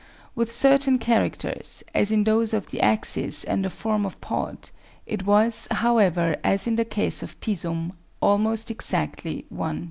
[0.33, 4.71] With certain characters, as in those of the axis and the form of pod
[5.05, 9.79] it was, however, as in the case of Pisum, almost exactly 1 :3.